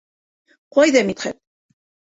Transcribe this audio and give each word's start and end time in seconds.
Ҡайҙа 0.77 1.05
Мидхәт? 1.11 1.41